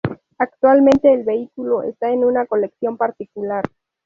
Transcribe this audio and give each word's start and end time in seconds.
Actualmente 0.39 1.13
el 1.13 1.23
vehículo 1.23 1.83
está 1.83 2.09
en 2.09 2.25
una 2.25 2.47
colección 2.47 2.97
particular. 2.97 3.63